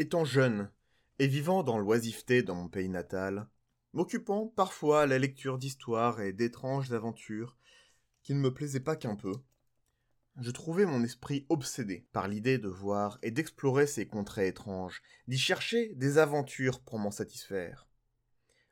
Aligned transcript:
Étant 0.00 0.24
jeune, 0.24 0.70
et 1.18 1.26
vivant 1.26 1.62
dans 1.62 1.76
l'oisiveté 1.76 2.42
dans 2.42 2.54
mon 2.54 2.70
pays 2.70 2.88
natal, 2.88 3.50
m'occupant 3.92 4.46
parfois 4.46 5.02
à 5.02 5.06
la 5.06 5.18
lecture 5.18 5.58
d'histoires 5.58 6.22
et 6.22 6.32
d'étranges 6.32 6.90
aventures 6.94 7.58
qui 8.22 8.32
ne 8.32 8.40
me 8.40 8.54
plaisaient 8.54 8.80
pas 8.80 8.96
qu'un 8.96 9.14
peu, 9.14 9.34
je 10.40 10.50
trouvais 10.52 10.86
mon 10.86 11.04
esprit 11.04 11.44
obsédé 11.50 12.06
par 12.14 12.28
l'idée 12.28 12.56
de 12.56 12.70
voir 12.70 13.18
et 13.20 13.30
d'explorer 13.30 13.86
ces 13.86 14.06
contrées 14.06 14.46
étranges, 14.46 15.02
d'y 15.28 15.36
chercher 15.36 15.92
des 15.96 16.16
aventures 16.16 16.80
pour 16.80 16.98
m'en 16.98 17.10
satisfaire. 17.10 17.86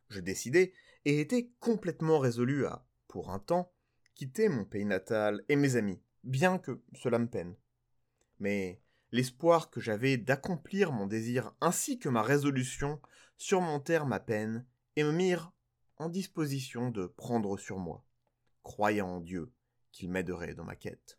Je 0.08 0.20
décidai 0.20 0.72
et 1.04 1.20
étais 1.20 1.50
complètement 1.60 2.20
résolu 2.20 2.64
à, 2.64 2.86
pour 3.06 3.32
un 3.32 3.38
temps, 3.38 3.70
quitter 4.14 4.48
mon 4.48 4.64
pays 4.64 4.86
natal 4.86 5.44
et 5.50 5.56
mes 5.56 5.76
amis, 5.76 6.00
bien 6.24 6.56
que 6.56 6.80
cela 6.94 7.18
me 7.18 7.28
peine. 7.28 7.54
Mais 8.38 8.80
l'espoir 9.12 9.70
que 9.70 9.80
j'avais 9.80 10.16
d'accomplir 10.16 10.92
mon 10.92 11.06
désir 11.06 11.52
ainsi 11.60 11.98
que 11.98 12.08
ma 12.08 12.22
résolution 12.22 13.00
surmontèrent 13.36 14.06
ma 14.06 14.20
peine 14.20 14.66
et 14.96 15.04
me 15.04 15.12
mirent 15.12 15.52
en 15.96 16.08
disposition 16.08 16.90
de 16.90 17.06
prendre 17.06 17.58
sur 17.58 17.78
moi, 17.78 18.04
croyant 18.62 19.08
en 19.08 19.20
Dieu 19.20 19.52
qu'il 19.92 20.10
m'aiderait 20.10 20.54
dans 20.54 20.64
ma 20.64 20.76
quête. 20.76 21.17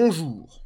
Bonjour 0.00 0.64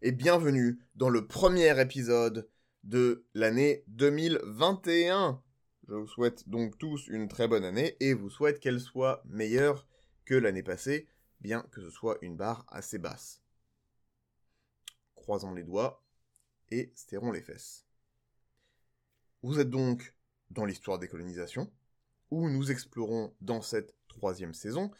et 0.00 0.10
bienvenue 0.10 0.80
dans 0.96 1.08
le 1.08 1.28
premier 1.28 1.80
épisode 1.80 2.50
de 2.82 3.24
l'année 3.32 3.84
2021. 3.86 5.40
Je 5.86 5.94
vous 5.94 6.08
souhaite 6.08 6.48
donc 6.48 6.76
tous 6.78 7.06
une 7.06 7.28
très 7.28 7.46
bonne 7.46 7.62
année 7.62 7.96
et 8.00 8.12
vous 8.12 8.28
souhaite 8.28 8.58
qu'elle 8.58 8.80
soit 8.80 9.22
meilleure 9.26 9.86
que 10.24 10.34
l'année 10.34 10.64
passée, 10.64 11.06
bien 11.40 11.62
que 11.70 11.80
ce 11.80 11.90
soit 11.90 12.18
une 12.22 12.36
barre 12.36 12.66
assez 12.70 12.98
basse. 12.98 13.40
Croisons 15.14 15.54
les 15.54 15.62
doigts 15.62 16.04
et 16.72 16.90
serrons 16.96 17.30
les 17.30 17.42
fesses. 17.42 17.86
Vous 19.44 19.60
êtes 19.60 19.70
donc 19.70 20.12
dans 20.50 20.64
l'histoire 20.64 20.98
des 20.98 21.06
colonisations, 21.06 21.72
où 22.32 22.48
nous 22.48 22.72
explorons 22.72 23.32
dans 23.40 23.62
cette 23.62 23.94
troisième 24.08 24.54
saison 24.54 24.90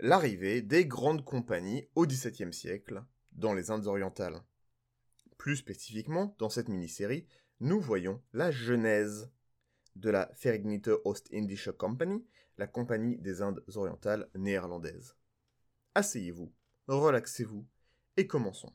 l'arrivée 0.00 0.60
des 0.60 0.86
grandes 0.86 1.24
compagnies 1.24 1.86
au 1.94 2.04
XVIIe 2.04 2.52
siècle 2.52 3.04
dans 3.32 3.54
les 3.54 3.70
Indes 3.70 3.86
orientales. 3.86 4.42
Plus 5.38 5.56
spécifiquement, 5.56 6.34
dans 6.38 6.48
cette 6.48 6.68
mini-série, 6.68 7.26
nous 7.60 7.80
voyons 7.80 8.22
la 8.32 8.50
genèse 8.50 9.30
de 9.96 10.10
la 10.10 10.30
Vereinigte 10.40 10.90
Ost-Indische 11.04 11.70
Company, 11.72 12.24
la 12.58 12.66
compagnie 12.66 13.18
des 13.18 13.42
Indes 13.42 13.62
orientales 13.74 14.28
néerlandaises. 14.34 15.16
Asseyez-vous, 15.94 16.52
relaxez-vous 16.88 17.66
et 18.16 18.26
commençons. 18.26 18.72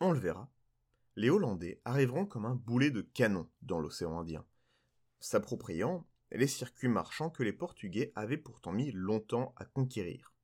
On 0.00 0.12
le 0.12 0.20
verra, 0.20 0.52
les 1.16 1.30
Hollandais 1.30 1.80
arriveront 1.84 2.26
comme 2.26 2.44
un 2.44 2.54
boulet 2.54 2.90
de 2.90 3.00
canon 3.00 3.48
dans 3.62 3.80
l'océan 3.80 4.20
Indien, 4.20 4.44
s'appropriant 5.20 6.06
les 6.32 6.46
circuits 6.46 6.88
marchands 6.88 7.30
que 7.30 7.42
les 7.42 7.52
Portugais 7.52 8.12
avaient 8.14 8.36
pourtant 8.36 8.72
mis 8.72 8.90
longtemps 8.92 9.54
à 9.56 9.64
conquérir. 9.64 10.34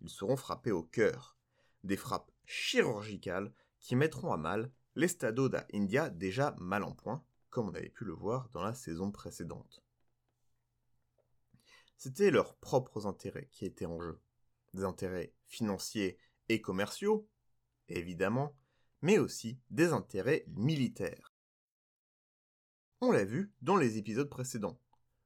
Ils 0.00 0.10
seront 0.10 0.36
frappés 0.36 0.72
au 0.72 0.82
cœur, 0.82 1.36
des 1.82 1.96
frappes 1.96 2.30
chirurgicales 2.46 3.52
qui 3.80 3.96
mettront 3.96 4.32
à 4.32 4.36
mal 4.36 4.70
l'Estado 4.96 5.48
da 5.48 5.66
India 5.72 6.08
déjà 6.10 6.54
mal 6.58 6.84
en 6.84 6.92
point, 6.92 7.24
comme 7.50 7.68
on 7.68 7.74
avait 7.74 7.90
pu 7.90 8.04
le 8.04 8.12
voir 8.12 8.48
dans 8.50 8.62
la 8.62 8.74
saison 8.74 9.10
précédente. 9.10 9.82
C'étaient 11.96 12.30
leurs 12.30 12.56
propres 12.56 13.06
intérêts 13.06 13.48
qui 13.50 13.64
étaient 13.64 13.86
en 13.86 14.00
jeu, 14.00 14.20
des 14.72 14.84
intérêts 14.84 15.32
financiers 15.46 16.18
et 16.48 16.60
commerciaux, 16.60 17.28
évidemment, 17.88 18.56
mais 19.02 19.18
aussi 19.18 19.58
des 19.70 19.92
intérêts 19.92 20.44
militaires. 20.48 21.33
On 23.00 23.10
l'a 23.12 23.24
vu 23.24 23.52
dans 23.62 23.76
les 23.76 23.98
épisodes 23.98 24.28
précédents. 24.28 24.80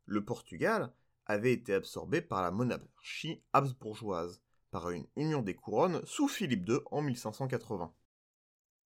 Le 0.05 0.25
Portugal 0.25 0.93
avait 1.27 1.53
été 1.53 1.75
absorbé 1.75 2.21
par 2.21 2.43
la 2.43 2.51
monarchie 2.51 3.43
habsbourgeoise, 3.53 4.43
par 4.71 4.91
une 4.91 5.07
union 5.17 5.43
des 5.43 5.55
couronnes 5.55 6.05
sous 6.05 6.29
Philippe 6.29 6.69
II 6.69 6.79
en 6.91 7.03
1580. 7.03 7.95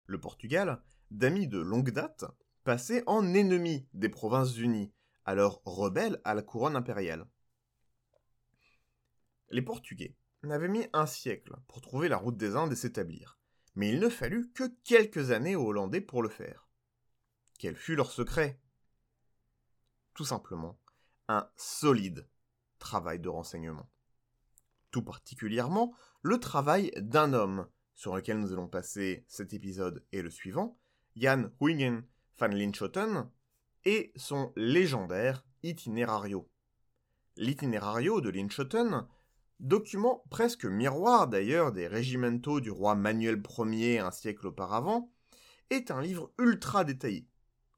Le 0.05 0.19
Portugal, 0.19 0.81
d'amis 1.11 1.47
de 1.47 1.59
longue 1.59 1.91
date, 1.91 2.25
passait 2.63 3.03
en 3.05 3.33
ennemi 3.33 3.87
des 3.93 4.09
Provinces-Unies, 4.09 4.91
alors 5.25 5.61
rebelles 5.65 6.19
à 6.23 6.33
la 6.33 6.41
couronne 6.41 6.75
impériale. 6.75 7.27
Les 9.49 9.61
Portugais 9.61 10.15
n'avaient 10.43 10.67
mis 10.67 10.87
un 10.93 11.05
siècle 11.05 11.55
pour 11.67 11.81
trouver 11.81 12.07
la 12.07 12.17
route 12.17 12.37
des 12.37 12.55
Indes 12.55 12.71
et 12.71 12.75
s'établir 12.75 13.39
mais 13.79 13.89
il 13.93 13.99
ne 14.01 14.09
fallut 14.09 14.51
que 14.51 14.65
quelques 14.83 15.31
années 15.31 15.55
aux 15.55 15.67
Hollandais 15.67 16.01
pour 16.01 16.21
le 16.21 16.27
faire. 16.27 16.67
Quel 17.59 17.77
fut 17.77 17.95
leur 17.95 18.11
secret? 18.11 18.59
Tout 20.19 20.25
simplement, 20.25 20.77
un 21.29 21.49
solide 21.55 22.27
travail 22.77 23.21
de 23.21 23.29
renseignement. 23.29 23.89
Tout 24.91 25.01
particulièrement, 25.01 25.95
le 26.23 26.41
travail 26.41 26.91
d'un 26.97 27.31
homme, 27.31 27.69
sur 27.95 28.13
lequel 28.13 28.37
nous 28.37 28.51
allons 28.51 28.67
passer 28.67 29.23
cet 29.29 29.53
épisode 29.53 30.05
et 30.11 30.21
le 30.21 30.29
suivant, 30.29 30.77
Jan 31.15 31.45
Huygen 31.61 32.03
van 32.37 32.47
Linschoten, 32.47 33.31
et 33.85 34.11
son 34.17 34.51
légendaire 34.57 35.45
Itinerario. 35.63 36.51
L'Itinerario 37.37 38.19
de 38.19 38.29
Linschoten 38.29 39.07
document 39.61 40.25
presque 40.29 40.65
miroir 40.65 41.29
d'ailleurs 41.29 41.71
des 41.71 41.87
régimentaux 41.87 42.59
du 42.59 42.71
roi 42.71 42.93
Manuel 42.93 43.41
Ier 43.57 43.99
un 43.99 44.11
siècle 44.11 44.47
auparavant, 44.47 45.13
est 45.69 45.91
un 45.91 46.01
livre 46.01 46.33
ultra 46.37 46.83
détaillé, 46.83 47.28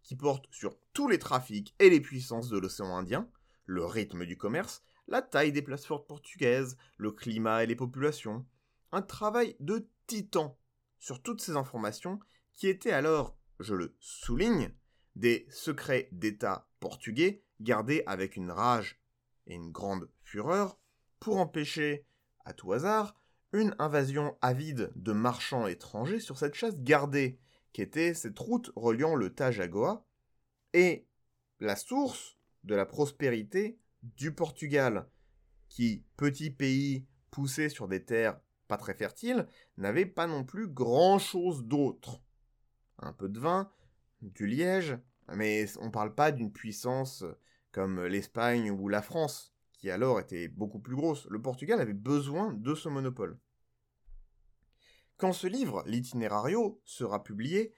qui 0.03 0.15
porte 0.15 0.45
sur 0.51 0.77
tous 0.93 1.07
les 1.07 1.19
trafics 1.19 1.75
et 1.79 1.89
les 1.89 2.01
puissances 2.01 2.49
de 2.49 2.57
l'océan 2.57 2.95
Indien, 2.95 3.29
le 3.65 3.85
rythme 3.85 4.25
du 4.25 4.37
commerce, 4.37 4.83
la 5.07 5.21
taille 5.21 5.51
des 5.51 5.61
places 5.61 5.85
fortes 5.85 6.07
portugaises, 6.07 6.77
le 6.97 7.11
climat 7.11 7.63
et 7.63 7.67
les 7.67 7.75
populations. 7.75 8.45
Un 8.91 9.01
travail 9.01 9.55
de 9.59 9.87
titan 10.07 10.57
sur 10.99 11.21
toutes 11.21 11.41
ces 11.41 11.55
informations 11.55 12.19
qui 12.53 12.67
étaient 12.67 12.91
alors, 12.91 13.37
je 13.59 13.75
le 13.75 13.95
souligne, 13.99 14.71
des 15.15 15.45
secrets 15.49 16.09
d'État 16.11 16.69
portugais 16.79 17.43
gardés 17.59 18.03
avec 18.05 18.35
une 18.35 18.51
rage 18.51 19.01
et 19.47 19.55
une 19.55 19.71
grande 19.71 20.09
fureur 20.23 20.77
pour 21.19 21.37
empêcher, 21.37 22.05
à 22.45 22.53
tout 22.53 22.73
hasard, 22.73 23.15
une 23.53 23.75
invasion 23.79 24.37
avide 24.41 24.91
de 24.95 25.11
marchands 25.11 25.67
étrangers 25.67 26.19
sur 26.19 26.37
cette 26.37 26.55
chasse 26.55 26.77
gardée, 26.77 27.39
qui 27.73 27.81
était 27.81 28.13
cette 28.13 28.37
route 28.39 28.71
reliant 28.75 29.15
le 29.15 29.33
Taj 29.33 29.59
à 29.59 29.67
Goa, 29.67 30.05
et 30.73 31.07
la 31.59 31.75
source 31.75 32.37
de 32.63 32.75
la 32.75 32.85
prospérité 32.85 33.79
du 34.03 34.33
Portugal, 34.33 35.07
qui, 35.69 36.03
petit 36.17 36.51
pays 36.51 37.05
poussé 37.29 37.69
sur 37.69 37.87
des 37.87 38.03
terres 38.03 38.39
pas 38.67 38.77
très 38.77 38.93
fertiles, 38.93 39.47
n'avait 39.77 40.05
pas 40.05 40.27
non 40.27 40.43
plus 40.43 40.67
grand-chose 40.67 41.65
d'autre. 41.65 42.21
Un 42.99 43.13
peu 43.13 43.29
de 43.29 43.39
vin, 43.39 43.71
du 44.21 44.47
liège, 44.47 44.97
mais 45.35 45.65
on 45.79 45.85
ne 45.85 45.91
parle 45.91 46.13
pas 46.13 46.31
d'une 46.31 46.51
puissance 46.51 47.23
comme 47.71 48.05
l'Espagne 48.05 48.69
ou 48.69 48.87
la 48.87 49.01
France 49.01 49.51
qui 49.81 49.89
alors 49.89 50.19
était 50.19 50.47
beaucoup 50.47 50.79
plus 50.79 50.95
grosse, 50.95 51.25
le 51.31 51.41
Portugal 51.41 51.81
avait 51.81 51.93
besoin 51.93 52.53
de 52.53 52.75
ce 52.75 52.87
monopole. 52.87 53.39
Quand 55.21 55.33
ce 55.33 55.45
livre, 55.45 55.83
l'Itinerario, 55.85 56.81
sera 56.83 57.23
publié, 57.23 57.75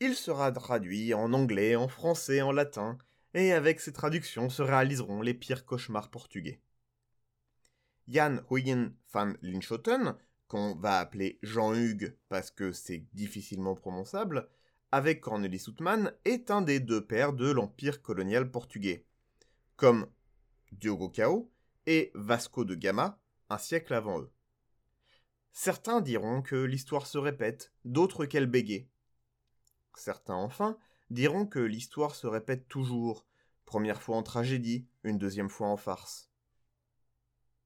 il 0.00 0.16
sera 0.16 0.50
traduit 0.50 1.14
en 1.14 1.32
anglais, 1.32 1.76
en 1.76 1.86
français, 1.86 2.42
en 2.42 2.50
latin, 2.50 2.98
et 3.32 3.52
avec 3.52 3.78
ces 3.78 3.92
traductions 3.92 4.50
se 4.50 4.60
réaliseront 4.60 5.22
les 5.22 5.32
pires 5.32 5.64
cauchemars 5.64 6.10
portugais. 6.10 6.60
Jan 8.08 8.40
Huygen 8.50 8.92
van 9.12 9.34
Linschoten, 9.40 10.16
qu'on 10.48 10.74
va 10.74 10.98
appeler 10.98 11.38
Jean-Hugues 11.44 12.16
parce 12.28 12.50
que 12.50 12.72
c'est 12.72 13.06
difficilement 13.12 13.76
prononçable, 13.76 14.48
avec 14.90 15.20
Cornelis 15.20 15.66
Houtman, 15.68 16.12
est 16.24 16.50
un 16.50 16.60
des 16.60 16.80
deux 16.80 17.06
pères 17.06 17.34
de 17.34 17.52
l'empire 17.52 18.02
colonial 18.02 18.50
portugais. 18.50 19.06
Comme 19.76 20.08
Diogo 20.72 21.08
Cao, 21.08 21.52
et 21.86 22.10
Vasco 22.16 22.64
de 22.64 22.74
Gama 22.74 23.16
un 23.48 23.58
siècle 23.58 23.94
avant 23.94 24.20
eux. 24.20 24.32
Certains 25.52 26.00
diront 26.00 26.42
que 26.42 26.56
l'histoire 26.56 27.06
se 27.06 27.18
répète, 27.18 27.72
d'autres 27.84 28.24
qu'elle 28.24 28.46
bégait. 28.46 28.88
Certains 29.96 30.34
enfin 30.34 30.78
diront 31.10 31.46
que 31.46 31.58
l'histoire 31.58 32.14
se 32.14 32.26
répète 32.26 32.68
toujours, 32.68 33.26
première 33.66 34.00
fois 34.00 34.16
en 34.16 34.22
tragédie, 34.22 34.86
une 35.02 35.18
deuxième 35.18 35.50
fois 35.50 35.68
en 35.68 35.76
farce. 35.76 36.30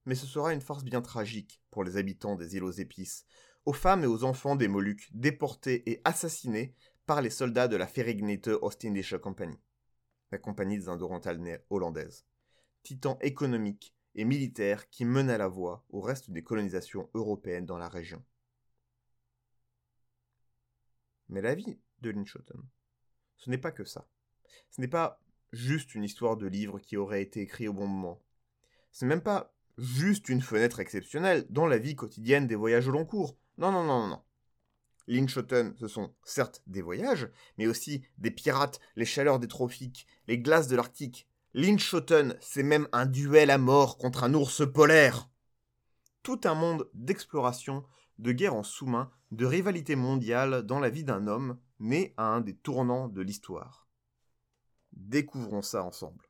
Mais 0.06 0.14
ce 0.14 0.26
sera 0.26 0.52
une 0.52 0.60
farce 0.60 0.84
bien 0.84 1.02
tragique 1.02 1.62
pour 1.70 1.84
les 1.84 1.96
habitants 1.96 2.36
des 2.36 2.56
îles 2.56 2.64
aux 2.64 2.70
épices, 2.70 3.26
aux 3.64 3.72
femmes 3.72 4.04
et 4.04 4.08
aux 4.08 4.24
enfants 4.24 4.56
des 4.56 4.68
Moluques 4.68 5.10
déportés 5.12 5.88
et 5.90 6.00
assassinés 6.04 6.74
par 7.06 7.22
les 7.22 7.30
soldats 7.30 7.68
de 7.68 7.76
la 7.76 7.86
Vereinigte 7.86 8.48
Ostindische 8.48 9.16
Compagnie, 9.18 9.60
la 10.32 10.38
compagnie 10.38 10.78
des 10.78 10.88
Indes 10.88 11.02
orientales 11.02 11.62
hollandaises, 11.70 12.24
titan 12.82 13.18
économique 13.20 13.94
et 14.14 14.24
militaire 14.24 14.88
qui 14.90 15.04
mena 15.04 15.38
la 15.38 15.48
voie 15.48 15.84
au 15.90 16.00
reste 16.00 16.30
des 16.30 16.42
colonisations 16.42 17.08
européennes 17.14 17.66
dans 17.66 17.78
la 17.78 17.88
région. 17.88 18.22
Mais 21.28 21.40
la 21.40 21.54
vie 21.54 21.78
de 22.00 22.10
Linschoten, 22.10 22.62
ce 23.36 23.50
n'est 23.50 23.58
pas 23.58 23.72
que 23.72 23.84
ça. 23.84 24.06
Ce 24.70 24.80
n'est 24.80 24.88
pas 24.88 25.20
juste 25.52 25.94
une 25.94 26.04
histoire 26.04 26.36
de 26.36 26.46
livre 26.46 26.78
qui 26.78 26.96
aurait 26.96 27.22
été 27.22 27.40
écrit 27.40 27.68
au 27.68 27.72
bon 27.72 27.86
moment. 27.86 28.22
Ce 28.92 29.04
n'est 29.04 29.08
même 29.08 29.22
pas 29.22 29.54
juste 29.78 30.28
une 30.28 30.42
fenêtre 30.42 30.80
exceptionnelle 30.80 31.46
dans 31.50 31.66
la 31.66 31.78
vie 31.78 31.96
quotidienne 31.96 32.46
des 32.46 32.54
voyages 32.54 32.88
au 32.88 32.92
long 32.92 33.04
cours. 33.04 33.36
Non, 33.58 33.72
non, 33.72 33.84
non, 33.84 34.00
non, 34.00 34.08
non. 34.08 34.22
Linschoten, 35.06 35.74
ce 35.76 35.86
sont 35.86 36.14
certes 36.24 36.62
des 36.66 36.80
voyages, 36.80 37.28
mais 37.58 37.66
aussi 37.66 38.02
des 38.18 38.30
pirates, 38.30 38.80
les 38.96 39.04
chaleurs 39.04 39.38
des 39.38 39.48
tropiques, 39.48 40.06
les 40.28 40.38
glaces 40.38 40.68
de 40.68 40.76
l'Arctique. 40.76 41.28
Linschoten, 41.56 42.36
c'est 42.40 42.64
même 42.64 42.88
un 42.90 43.06
duel 43.06 43.48
à 43.48 43.58
mort 43.58 43.96
contre 43.96 44.24
un 44.24 44.34
ours 44.34 44.68
polaire. 44.68 45.30
Tout 46.24 46.40
un 46.42 46.54
monde 46.54 46.90
d'exploration, 46.94 47.84
de 48.18 48.32
guerre 48.32 48.56
en 48.56 48.64
sous-main, 48.64 49.12
de 49.30 49.46
rivalité 49.46 49.94
mondiale 49.94 50.62
dans 50.62 50.80
la 50.80 50.90
vie 50.90 51.04
d'un 51.04 51.28
homme 51.28 51.60
né 51.78 52.12
à 52.16 52.24
un 52.24 52.40
des 52.40 52.56
tournants 52.56 53.06
de 53.06 53.22
l'histoire. 53.22 53.88
Découvrons 54.92 55.62
ça 55.62 55.84
ensemble. 55.84 56.28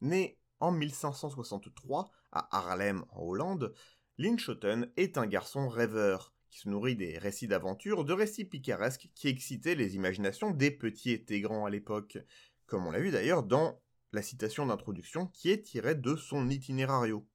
Né 0.00 0.40
en 0.58 0.72
1563 0.72 2.10
à 2.32 2.48
Haarlem 2.50 3.04
en 3.10 3.22
Hollande, 3.22 3.74
Linschoten 4.18 4.90
est 4.96 5.18
un 5.18 5.26
garçon 5.26 5.68
rêveur 5.68 6.32
qui 6.50 6.58
se 6.58 6.68
nourrit 6.68 6.96
des 6.96 7.16
récits 7.16 7.48
d'aventure, 7.48 8.04
de 8.04 8.12
récits 8.12 8.44
picaresques 8.44 9.08
qui 9.14 9.28
excitaient 9.28 9.76
les 9.76 9.94
imaginations 9.94 10.50
des 10.50 10.70
petits 10.70 11.24
et 11.28 11.40
grands 11.40 11.64
à 11.64 11.70
l'époque, 11.70 12.18
comme 12.66 12.86
on 12.86 12.90
l'a 12.90 13.00
vu 13.00 13.10
d'ailleurs 13.10 13.42
dans 13.42 13.80
la 14.12 14.22
citation 14.22 14.66
d'introduction 14.66 15.26
qui 15.26 15.50
est 15.50 15.62
tirée 15.62 15.94
de 15.94 16.16
son 16.16 16.48
itinérario. 16.48 17.26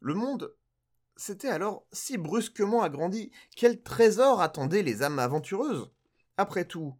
Le 0.00 0.14
monde 0.14 0.54
s'était 1.16 1.48
alors 1.48 1.86
si 1.92 2.18
brusquement 2.18 2.82
agrandi, 2.82 3.30
quel 3.56 3.82
trésor 3.82 4.40
attendait 4.40 4.82
les 4.82 5.02
âmes 5.02 5.18
aventureuses? 5.18 5.90
Après 6.36 6.64
tout, 6.64 6.96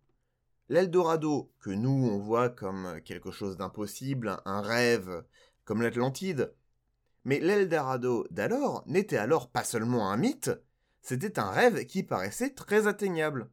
l'Eldorado, 0.69 1.53
que 1.61 1.71
nous 1.71 2.09
on 2.11 2.19
voit 2.19 2.49
comme 2.49 3.01
quelque 3.05 3.31
chose 3.31 3.57
d'impossible, 3.57 4.41
un 4.45 4.63
rêve, 4.63 5.25
comme 5.65 5.83
l'Atlantide, 5.83 6.55
mais 7.25 7.41
l'Eldorado 7.41 8.27
d'alors 8.31 8.83
n'était 8.87 9.17
alors 9.17 9.51
pas 9.51 9.65
seulement 9.65 10.11
un 10.11 10.17
mythe, 10.17 10.51
c'était 11.03 11.39
un 11.39 11.51
rêve 11.51 11.85
qui 11.87 12.03
paraissait 12.03 12.55
très 12.55 12.87
atteignable. 12.87 13.51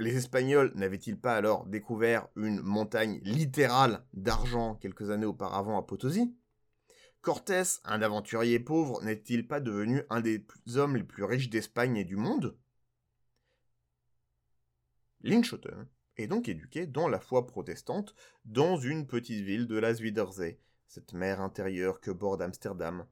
Les 0.00 0.16
Espagnols 0.16 0.70
n'avaient-ils 0.76 1.18
pas 1.18 1.34
alors 1.34 1.66
découvert 1.66 2.28
une 2.36 2.60
montagne 2.60 3.20
littérale 3.24 4.04
d'argent 4.14 4.76
quelques 4.76 5.10
années 5.10 5.26
auparavant 5.26 5.76
à 5.76 5.82
Potosi? 5.82 6.36
Cortés, 7.20 7.80
un 7.84 8.00
aventurier 8.00 8.60
pauvre, 8.60 9.02
n'est-il 9.02 9.48
pas 9.48 9.58
devenu 9.58 10.02
un 10.08 10.20
des 10.20 10.46
hommes 10.76 10.96
les 10.96 11.02
plus 11.02 11.24
riches 11.24 11.50
d'Espagne 11.50 11.96
et 11.96 12.04
du 12.04 12.14
monde? 12.14 12.56
Linschoten 15.22 15.88
est 16.16 16.28
donc 16.28 16.48
éduqué 16.48 16.86
dans 16.86 17.08
la 17.08 17.18
foi 17.18 17.48
protestante 17.48 18.14
dans 18.44 18.76
une 18.76 19.04
petite 19.04 19.44
ville 19.44 19.66
de 19.66 19.78
la 19.78 19.94
Zuiderzee, 19.94 20.60
cette 20.86 21.12
mer 21.12 21.40
intérieure 21.40 22.00
que 22.00 22.12
borde 22.12 22.40
Amsterdam. 22.40 23.04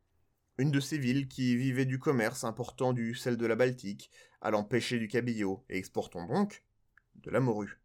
Une 0.59 0.71
de 0.71 0.81
ces 0.81 0.99
villes 0.99 1.27
qui 1.27 1.57
vivaient 1.57 1.85
du 1.85 1.99
commerce 1.99 2.45
important 2.45 2.93
du 2.93 3.17
sel 3.17 3.37
de 3.37 3.47
la 3.47 3.57
Baltique, 3.57 4.11
allant 4.41 4.63
pêcher 4.63 5.01
du 5.01 5.09
cabillaud. 5.09 5.65
Et 5.69 5.77
exportant 5.77 6.27
donc 6.27 6.63
de 7.23 7.31
la 7.31 7.41
morue. 7.41 7.81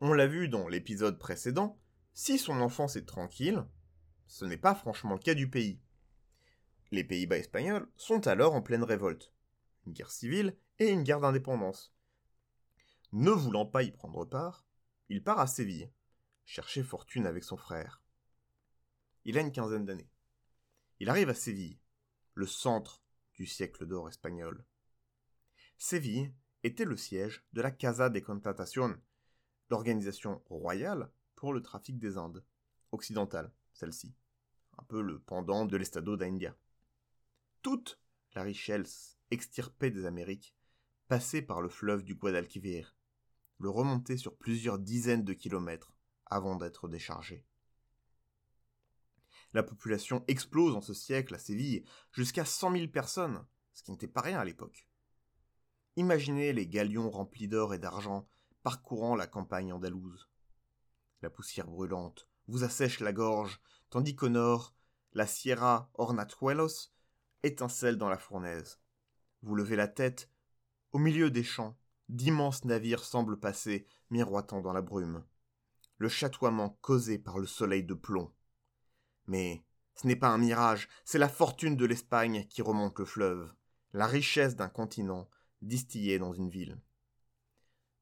On 0.00 0.12
l'a 0.12 0.26
vu 0.26 0.48
dans 0.48 0.68
l'épisode 0.68 1.18
précédent, 1.18 1.78
si 2.14 2.38
son 2.38 2.60
enfance 2.60 2.96
est 2.96 3.06
tranquille, 3.06 3.64
ce 4.26 4.44
n'est 4.44 4.56
pas 4.56 4.74
franchement 4.74 5.14
le 5.14 5.20
cas 5.20 5.34
du 5.34 5.48
pays. 5.48 5.80
Les 6.90 7.04
Pays-Bas 7.04 7.38
espagnols 7.38 7.88
sont 7.96 8.26
alors 8.26 8.54
en 8.54 8.62
pleine 8.62 8.82
révolte, 8.82 9.32
une 9.86 9.92
guerre 9.92 10.10
civile 10.10 10.56
et 10.78 10.88
une 10.88 11.04
guerre 11.04 11.20
d'indépendance. 11.20 11.94
Ne 13.12 13.30
voulant 13.30 13.66
pas 13.66 13.82
y 13.82 13.90
prendre 13.90 14.24
part, 14.24 14.66
il 15.08 15.22
part 15.22 15.38
à 15.38 15.46
Séville, 15.46 15.90
chercher 16.44 16.82
fortune 16.82 17.26
avec 17.26 17.44
son 17.44 17.56
frère. 17.56 18.02
Il 19.24 19.38
a 19.38 19.40
une 19.40 19.52
quinzaine 19.52 19.84
d'années. 19.84 20.10
Il 20.98 21.08
arrive 21.08 21.28
à 21.28 21.34
Séville, 21.34 21.78
le 22.34 22.46
centre 22.46 23.02
du 23.34 23.46
siècle 23.46 23.86
d'or 23.86 24.08
espagnol. 24.08 24.64
Séville 25.78 26.32
était 26.64 26.84
le 26.84 26.96
siège 26.96 27.44
de 27.52 27.60
la 27.60 27.70
Casa 27.70 28.08
de 28.08 28.20
Contratación, 28.20 29.00
l'organisation 29.70 30.42
royale 30.46 31.10
pour 31.34 31.52
le 31.52 31.62
trafic 31.62 31.98
des 31.98 32.16
Indes, 32.16 32.44
occidentale, 32.92 33.52
celle-ci, 33.72 34.14
un 34.78 34.84
peu 34.84 35.02
le 35.02 35.18
pendant 35.18 35.64
de 35.64 35.76
l'Estado 35.76 36.16
d'India. 36.16 36.56
Toute 37.62 38.00
la 38.34 38.42
richesse 38.42 39.18
extirpée 39.30 39.90
des 39.90 40.06
Amériques 40.06 40.54
passait 41.08 41.42
par 41.42 41.60
le 41.60 41.68
fleuve 41.68 42.04
du 42.04 42.14
Guadalquivir, 42.14 42.96
le 43.58 43.70
remontait 43.70 44.16
sur 44.16 44.36
plusieurs 44.36 44.78
dizaines 44.78 45.24
de 45.24 45.32
kilomètres 45.32 45.94
avant 46.26 46.56
d'être 46.56 46.88
déchargé. 46.88 47.44
La 49.52 49.62
population 49.62 50.24
explose 50.28 50.74
en 50.74 50.80
ce 50.80 50.94
siècle 50.94 51.34
à 51.34 51.38
Séville, 51.38 51.84
jusqu'à 52.12 52.44
100 52.44 52.72
000 52.72 52.88
personnes, 52.88 53.44
ce 53.74 53.82
qui 53.82 53.90
n'était 53.90 54.08
pas 54.08 54.22
rien 54.22 54.38
à 54.38 54.44
l'époque. 54.44 54.88
Imaginez 55.96 56.52
les 56.52 56.66
galions 56.66 57.10
remplis 57.10 57.48
d'or 57.48 57.74
et 57.74 57.78
d'argent 57.78 58.26
parcourant 58.62 59.16
la 59.16 59.26
campagne 59.26 59.72
andalouse. 59.72 60.28
La 61.20 61.30
poussière 61.30 61.68
brûlante 61.68 62.28
vous 62.48 62.64
assèche 62.64 63.00
la 63.00 63.12
gorge, 63.12 63.60
tandis 63.90 64.16
qu'au 64.16 64.28
nord, 64.28 64.74
la 65.12 65.26
Sierra 65.26 65.90
Hornatuelos 65.94 66.90
étincelle 67.42 67.98
dans 67.98 68.08
la 68.08 68.18
fournaise. 68.18 68.80
Vous 69.42 69.54
levez 69.54 69.76
la 69.76 69.88
tête, 69.88 70.30
au 70.92 70.98
milieu 70.98 71.30
des 71.30 71.44
champs, 71.44 71.76
d'immenses 72.08 72.64
navires 72.64 73.04
semblent 73.04 73.38
passer, 73.38 73.86
miroitant 74.10 74.60
dans 74.60 74.72
la 74.72 74.82
brume 74.82 75.24
le 76.02 76.08
chatoiement 76.08 76.70
causé 76.80 77.16
par 77.16 77.38
le 77.38 77.46
soleil 77.46 77.84
de 77.84 77.94
plomb. 77.94 78.32
Mais 79.28 79.64
ce 79.94 80.08
n'est 80.08 80.16
pas 80.16 80.30
un 80.30 80.38
mirage, 80.38 80.88
c'est 81.04 81.18
la 81.18 81.28
fortune 81.28 81.76
de 81.76 81.86
l'Espagne 81.86 82.44
qui 82.50 82.60
remonte 82.60 82.98
le 82.98 83.04
fleuve, 83.04 83.54
la 83.92 84.08
richesse 84.08 84.56
d'un 84.56 84.68
continent 84.68 85.30
distillé 85.62 86.18
dans 86.18 86.32
une 86.32 86.50
ville. 86.50 86.78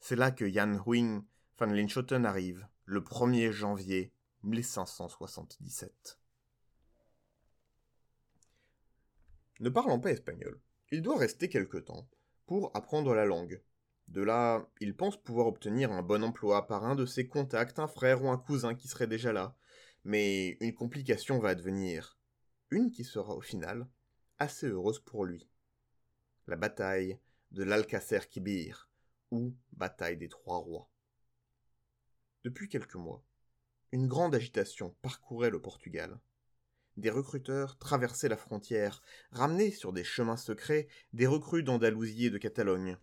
C'est 0.00 0.16
là 0.16 0.30
que 0.30 0.48
Jan 0.48 0.82
Huing 0.84 1.22
van 1.58 1.66
Linschoten 1.66 2.26
arrive, 2.26 2.66
le 2.84 3.00
1er 3.00 3.52
janvier 3.52 4.12
1577. 4.42 6.18
Ne 9.60 9.68
parlant 9.68 10.00
pas 10.00 10.10
espagnol, 10.10 10.60
il 10.90 11.02
doit 11.02 11.18
rester 11.18 11.48
quelque 11.48 11.76
temps 11.78 12.08
pour 12.46 12.74
apprendre 12.74 13.14
la 13.14 13.26
langue, 13.26 13.62
de 14.10 14.22
là, 14.22 14.68
il 14.80 14.96
pense 14.96 15.16
pouvoir 15.16 15.46
obtenir 15.46 15.92
un 15.92 16.02
bon 16.02 16.24
emploi 16.24 16.66
par 16.66 16.84
un 16.84 16.96
de 16.96 17.06
ses 17.06 17.28
contacts, 17.28 17.78
un 17.78 17.86
frère 17.86 18.24
ou 18.24 18.28
un 18.28 18.38
cousin 18.38 18.74
qui 18.74 18.88
serait 18.88 19.06
déjà 19.06 19.32
là. 19.32 19.56
Mais 20.02 20.56
une 20.60 20.74
complication 20.74 21.38
va 21.38 21.50
advenir. 21.50 22.18
Une 22.70 22.90
qui 22.90 23.04
sera 23.04 23.36
au 23.36 23.40
final 23.40 23.86
assez 24.38 24.66
heureuse 24.66 24.98
pour 24.98 25.24
lui. 25.24 25.48
La 26.48 26.56
bataille 26.56 27.20
de 27.50 27.62
l'Alcacer 27.62 28.20
Kibir, 28.30 28.88
ou 29.30 29.54
bataille 29.72 30.16
des 30.16 30.28
Trois 30.28 30.58
Rois. 30.58 30.90
Depuis 32.44 32.68
quelques 32.68 32.94
mois, 32.94 33.24
une 33.92 34.06
grande 34.06 34.34
agitation 34.34 34.96
parcourait 35.02 35.50
le 35.50 35.60
Portugal. 35.60 36.20
Des 36.96 37.10
recruteurs 37.10 37.78
traversaient 37.78 38.28
la 38.28 38.36
frontière, 38.36 39.02
ramenaient 39.30 39.70
sur 39.70 39.92
des 39.92 40.04
chemins 40.04 40.36
secrets 40.36 40.88
des 41.12 41.26
recrues 41.26 41.62
d'Andalousie 41.62 42.26
et 42.26 42.30
de 42.30 42.38
Catalogne 42.38 42.98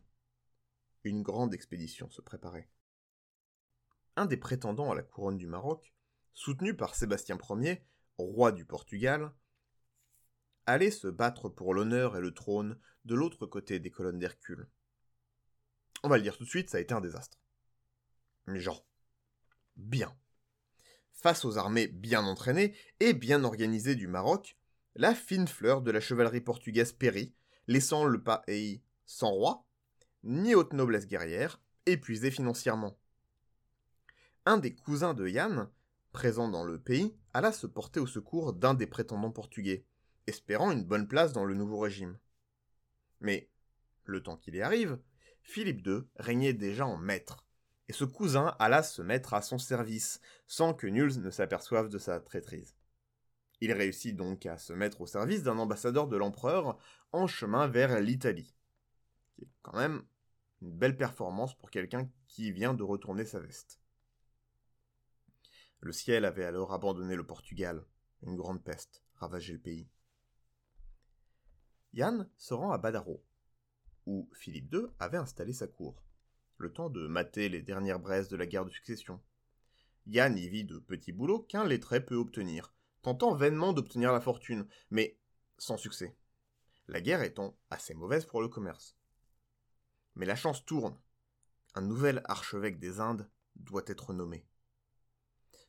une 1.07 1.23
grande 1.23 1.53
expédition 1.53 2.09
se 2.09 2.21
préparait. 2.21 2.69
Un 4.15 4.25
des 4.25 4.37
prétendants 4.37 4.91
à 4.91 4.95
la 4.95 5.03
couronne 5.03 5.37
du 5.37 5.47
Maroc, 5.47 5.93
soutenu 6.33 6.75
par 6.75 6.95
Sébastien 6.95 7.37
Ier, 7.49 7.83
roi 8.17 8.51
du 8.51 8.65
Portugal, 8.65 9.31
allait 10.67 10.91
se 10.91 11.07
battre 11.07 11.49
pour 11.49 11.73
l'honneur 11.73 12.17
et 12.17 12.21
le 12.21 12.33
trône 12.33 12.77
de 13.05 13.15
l'autre 13.15 13.45
côté 13.47 13.79
des 13.79 13.89
colonnes 13.89 14.19
d'Hercule. 14.19 14.67
On 16.03 16.09
va 16.09 16.17
le 16.17 16.23
dire 16.23 16.37
tout 16.37 16.43
de 16.43 16.49
suite, 16.49 16.69
ça 16.69 16.77
a 16.77 16.81
été 16.81 16.93
un 16.93 17.01
désastre. 17.01 17.39
Mais 18.45 18.59
genre, 18.59 18.85
bien. 19.75 20.15
face 21.13 21.45
aux 21.45 21.57
armées 21.57 21.87
bien 21.87 22.23
entraînées 22.25 22.75
et 22.99 23.13
bien 23.13 23.43
organisées 23.43 23.95
du 23.95 24.07
Maroc, 24.07 24.57
la 24.95 25.15
fine 25.15 25.47
fleur 25.47 25.81
de 25.81 25.89
la 25.89 25.99
chevalerie 25.99 26.41
portugaise 26.41 26.91
périt, 26.91 27.33
laissant 27.67 28.05
le 28.05 28.21
pays 28.21 28.83
sans 29.05 29.31
roi, 29.31 29.65
ni 30.23 30.53
haute 30.53 30.73
noblesse 30.73 31.07
guerrière, 31.07 31.61
épuisé 31.85 32.29
financièrement. 32.29 32.99
Un 34.45 34.57
des 34.57 34.75
cousins 34.75 35.13
de 35.13 35.27
Yann, 35.27 35.69
présent 36.11 36.49
dans 36.49 36.63
le 36.63 36.79
pays, 36.79 37.15
alla 37.33 37.51
se 37.51 37.67
porter 37.67 37.99
au 37.99 38.07
secours 38.07 38.53
d'un 38.53 38.73
des 38.73 38.87
prétendants 38.87 39.31
portugais, 39.31 39.85
espérant 40.27 40.71
une 40.71 40.83
bonne 40.83 41.07
place 41.07 41.33
dans 41.33 41.45
le 41.45 41.55
nouveau 41.55 41.79
régime. 41.79 42.17
Mais, 43.21 43.49
le 44.03 44.21
temps 44.21 44.37
qu'il 44.37 44.55
y 44.55 44.61
arrive, 44.61 44.99
Philippe 45.41 45.85
II 45.85 46.01
régnait 46.17 46.53
déjà 46.53 46.85
en 46.85 46.97
maître, 46.97 47.45
et 47.87 47.93
ce 47.93 48.03
cousin 48.03 48.55
alla 48.59 48.83
se 48.83 49.01
mettre 49.01 49.33
à 49.33 49.41
son 49.41 49.57
service, 49.57 50.19
sans 50.45 50.73
que 50.73 50.87
nul 50.87 51.19
ne 51.21 51.29
s'aperçoive 51.29 51.89
de 51.89 51.97
sa 51.97 52.19
traîtrise. 52.19 52.75
Il 53.61 53.71
réussit 53.71 54.15
donc 54.15 54.45
à 54.45 54.57
se 54.57 54.73
mettre 54.73 55.01
au 55.01 55.07
service 55.07 55.43
d'un 55.43 55.57
ambassadeur 55.57 56.07
de 56.07 56.17
l'empereur 56.17 56.77
en 57.11 57.27
chemin 57.27 57.67
vers 57.67 57.99
l'Italie. 57.99 58.55
C'est 59.37 59.47
quand 59.63 59.77
même 59.77 60.03
une 60.61 60.71
belle 60.71 60.97
performance 60.97 61.57
pour 61.57 61.71
quelqu'un 61.71 62.09
qui 62.27 62.51
vient 62.51 62.73
de 62.73 62.83
retourner 62.83 63.25
sa 63.25 63.39
veste. 63.39 63.79
Le 65.79 65.91
ciel 65.91 66.25
avait 66.25 66.45
alors 66.45 66.73
abandonné 66.73 67.15
le 67.15 67.25
Portugal. 67.25 67.85
Une 68.23 68.35
grande 68.35 68.63
peste 68.63 69.03
ravageait 69.15 69.53
le 69.53 69.59
pays. 69.59 69.87
Yann 71.97 72.29
se 72.37 72.53
rend 72.53 72.71
à 72.71 72.77
Badaro, 72.77 73.23
où 74.05 74.29
Philippe 74.31 74.71
II 74.71 74.85
avait 74.99 75.17
installé 75.17 75.51
sa 75.51 75.65
cour 75.65 76.03
le 76.59 76.71
temps 76.71 76.91
de 76.91 77.07
mater 77.07 77.49
les 77.49 77.63
dernières 77.63 77.99
braises 77.99 78.29
de 78.29 78.37
la 78.37 78.45
guerre 78.45 78.65
de 78.65 78.69
succession. 78.69 79.19
Yann 80.05 80.37
y 80.37 80.47
vit 80.47 80.63
de 80.63 80.77
petits 80.77 81.11
boulots 81.11 81.39
qu'un 81.39 81.65
lettré 81.65 82.05
peut 82.05 82.15
obtenir, 82.15 82.71
tentant 83.01 83.33
vainement 83.33 83.73
d'obtenir 83.73 84.11
la 84.11 84.21
fortune, 84.21 84.67
mais 84.91 85.17
sans 85.57 85.77
succès. 85.77 86.15
La 86.87 87.01
guerre 87.01 87.23
étant 87.23 87.57
assez 87.71 87.95
mauvaise 87.95 88.25
pour 88.25 88.43
le 88.43 88.47
commerce. 88.47 88.95
Mais 90.13 90.27
la 90.27 90.35
chance 90.35 90.65
tourne. 90.65 90.99
Un 91.73 91.81
nouvel 91.81 92.21
archevêque 92.25 92.79
des 92.79 92.99
Indes 92.99 93.27
doit 93.55 93.83
être 93.87 94.13
nommé. 94.13 94.45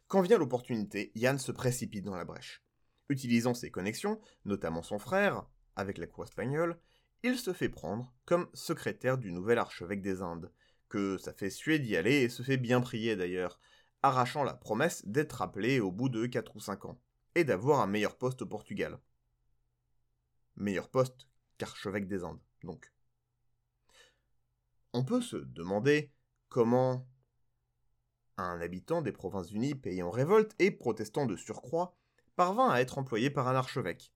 Quand 0.08 0.20
vient 0.20 0.38
l'opportunité, 0.38 1.10
Yann 1.14 1.38
se 1.38 1.52
précipite 1.52 2.04
dans 2.04 2.16
la 2.16 2.26
brèche. 2.26 2.62
Utilisant 3.08 3.54
ses 3.54 3.70
connexions, 3.70 4.20
notamment 4.44 4.82
son 4.82 4.98
frère, 4.98 5.46
avec 5.78 5.96
la 5.96 6.06
cour 6.06 6.24
espagnole, 6.24 6.78
il 7.22 7.38
se 7.38 7.52
fait 7.52 7.68
prendre 7.68 8.12
comme 8.26 8.48
secrétaire 8.52 9.16
du 9.16 9.32
nouvel 9.32 9.58
archevêque 9.58 10.02
des 10.02 10.20
Indes, 10.20 10.52
que 10.88 11.16
ça 11.18 11.32
fait 11.32 11.50
suer 11.50 11.78
d'y 11.78 11.96
aller 11.96 12.22
et 12.22 12.28
se 12.28 12.42
fait 12.42 12.56
bien 12.56 12.80
prier 12.80 13.16
d'ailleurs, 13.16 13.60
arrachant 14.02 14.42
la 14.42 14.54
promesse 14.54 15.06
d'être 15.06 15.40
appelé 15.40 15.80
au 15.80 15.90
bout 15.90 16.08
de 16.08 16.26
4 16.26 16.56
ou 16.56 16.60
5 16.60 16.84
ans, 16.84 17.00
et 17.34 17.44
d'avoir 17.44 17.80
un 17.80 17.86
meilleur 17.86 18.18
poste 18.18 18.42
au 18.42 18.46
Portugal. 18.46 18.98
Meilleur 20.56 20.88
poste 20.88 21.28
qu'archevêque 21.58 22.08
des 22.08 22.24
Indes, 22.24 22.42
donc. 22.64 22.92
On 24.92 25.04
peut 25.04 25.22
se 25.22 25.36
demander 25.36 26.12
comment 26.48 27.08
un 28.36 28.60
habitant 28.60 29.02
des 29.02 29.12
Provinces-Unies 29.12 29.74
payé 29.74 30.02
en 30.02 30.10
révolte 30.10 30.54
et 30.58 30.70
protestant 30.70 31.26
de 31.26 31.36
surcroît 31.36 31.96
parvint 32.34 32.70
à 32.70 32.80
être 32.80 32.98
employé 32.98 33.30
par 33.30 33.48
un 33.48 33.54
archevêque. 33.54 34.12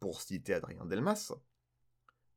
Pour 0.00 0.20
citer 0.20 0.54
Adrien 0.54 0.84
Delmas, 0.84 1.32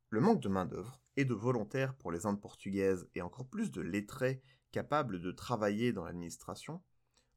le 0.09 0.19
manque 0.19 0.41
de 0.41 0.49
main-d'œuvre 0.49 0.99
et 1.15 1.25
de 1.25 1.33
volontaires 1.33 1.95
pour 1.95 2.11
les 2.11 2.25
Indes 2.25 2.41
portugaises 2.41 3.07
et 3.13 3.21
encore 3.21 3.47
plus 3.47 3.71
de 3.71 3.81
lettrés 3.81 4.41
capables 4.71 5.21
de 5.21 5.31
travailler 5.31 5.93
dans 5.93 6.03
l'administration 6.03 6.81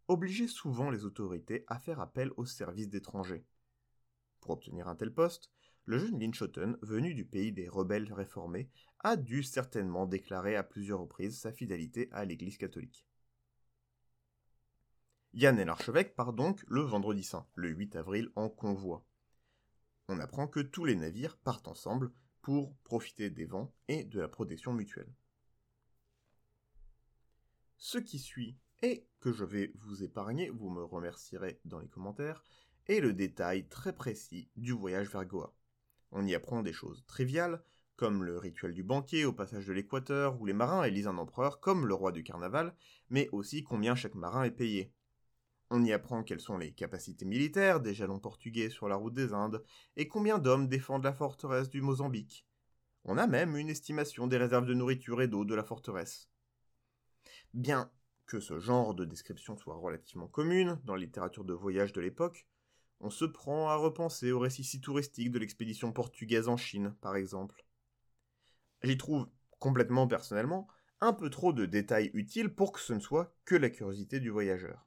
obligeait 0.09 0.49
souvent 0.49 0.90
les 0.90 1.04
autorités 1.04 1.64
à 1.66 1.78
faire 1.78 2.00
appel 2.00 2.31
aux 2.37 2.47
services 2.47 2.88
d'étrangers. 2.88 3.45
Pour 4.40 4.52
obtenir 4.52 4.88
un 4.88 4.97
tel 4.97 5.12
poste, 5.12 5.50
le 5.85 5.99
jeune 5.99 6.19
Linschoten, 6.19 6.78
venu 6.81 7.14
du 7.14 7.26
pays 7.26 7.52
des 7.52 7.69
rebelles 7.69 8.11
réformés, 8.12 8.71
a 9.00 9.16
dû 9.16 9.43
certainement 9.43 10.07
déclarer 10.07 10.57
à 10.57 10.62
plusieurs 10.62 11.00
reprises 11.00 11.38
sa 11.38 11.52
fidélité 11.52 12.09
à 12.12 12.25
l'Église 12.25 12.57
catholique. 12.57 13.07
Yann 15.35 15.59
et 15.59 15.64
l'archevêque 15.64 16.14
part 16.14 16.33
donc 16.33 16.64
le 16.69 16.81
vendredi 16.81 17.25
saint, 17.25 17.47
le 17.54 17.69
8 17.69 17.97
avril, 17.97 18.31
en 18.37 18.49
convoi. 18.49 19.04
On 20.08 20.20
apprend 20.20 20.46
que 20.46 20.61
tous 20.61 20.84
les 20.84 20.96
navires 20.96 21.37
partent 21.38 21.68
ensemble 21.68 22.12
pour 22.42 22.76
profiter 22.84 23.30
des 23.30 23.46
vents 23.46 23.75
et 23.88 24.04
de 24.04 24.20
la 24.20 24.28
protection 24.28 24.73
mutuelle. 24.73 25.12
Ce 27.78 27.99
qui 27.99 28.18
suit 28.18 28.58
et 28.82 29.06
que 29.20 29.32
je 29.32 29.44
vais 29.44 29.73
vous 29.80 30.02
épargner, 30.02 30.50
vous 30.50 30.68
me 30.68 30.84
remercierez 30.84 31.58
dans 31.64 31.78
les 31.78 31.88
commentaires, 31.88 32.44
est 32.87 33.00
le 33.00 33.14
détail 33.14 33.66
très 33.68 33.94
précis 33.94 34.50
du 34.56 34.73
voyage 34.73 35.08
vers 35.08 35.25
Goa. 35.25 35.54
On 36.11 36.26
y 36.26 36.34
apprend 36.34 36.62
des 36.62 36.75
choses 36.75 37.04
triviales, 37.06 37.62
comme 37.96 38.25
le 38.25 38.37
rituel 38.38 38.75
du 38.75 38.82
banquet 38.82 39.25
au 39.25 39.32
passage 39.32 39.66
de 39.66 39.73
l'équateur, 39.73 40.38
où 40.40 40.44
les 40.44 40.52
marins 40.52 40.84
élisent 40.84 41.06
un 41.06 41.16
empereur 41.16 41.61
comme 41.61 41.87
le 41.87 41.94
roi 41.94 42.12
du 42.12 42.23
carnaval, 42.23 42.75
mais 43.08 43.28
aussi 43.32 43.62
combien 43.62 43.94
chaque 43.94 44.14
marin 44.14 44.44
est 44.44 44.50
payé. 44.50 44.92
On 45.71 45.83
y 45.83 45.92
apprend 45.92 46.23
quelles 46.23 46.40
sont 46.40 46.59
les 46.59 46.73
capacités 46.73 47.25
militaires 47.25 47.80
des 47.80 47.94
jalons 47.94 48.21
portugais 48.21 48.71
sur 48.71 48.88
la 48.88 48.97
route 48.97 49.14
des 49.14 49.33
Indes 49.33 49.64
et 49.97 50.09
combien 50.09 50.38
d'hommes 50.38 50.68
défendent 50.68 51.04
la 51.04 51.12
forteresse 51.12 51.71
du 51.71 51.80
Mozambique. 51.80 52.47
On 53.04 53.18
a 53.18 53.26
même 53.26 53.56
une 53.56 53.71
estimation 53.71 54.26
des 54.26 54.37
réserves 54.37 54.66
de 54.66 54.75
nourriture 54.75 55.23
et 55.23 55.28
d'eau 55.28 55.44
de 55.44 55.54
la 55.54 55.64
forteresse. 55.64 56.30
Bien 57.52 57.90
que 58.26 58.40
ce 58.40 58.59
genre 58.59 58.94
de 58.94 59.04
description 59.04 59.56
soit 59.56 59.76
relativement 59.76 60.28
commune 60.28 60.80
dans 60.85 60.94
la 60.94 61.02
littérature 61.02 61.44
de 61.44 61.52
voyage 61.52 61.92
de 61.92 62.00
l'époque, 62.00 62.47
on 63.00 63.11
se 63.11 63.25
prend 63.25 63.68
à 63.68 63.76
repenser 63.76 64.33
au 64.33 64.38
récit 64.38 64.64
si 64.64 64.80
touristique 64.80 65.30
de 65.30 65.38
l'expédition 65.38 65.92
portugaise 65.92 66.49
en 66.49 66.56
Chine, 66.56 66.94
par 67.00 67.16
exemple. 67.16 67.64
J'y 68.83 68.97
trouve, 68.97 69.28
complètement 69.59 70.06
personnellement, 70.06 70.68
un 71.00 71.12
peu 71.12 71.28
trop 71.28 71.52
de 71.52 71.66
détails 71.66 72.11
utiles 72.14 72.54
pour 72.54 72.73
que 72.73 72.80
ce 72.80 72.92
ne 72.94 73.00
soit 73.00 73.35
que 73.44 73.54
la 73.54 73.68
curiosité 73.68 74.21
du 74.21 74.30
voyageur 74.30 74.87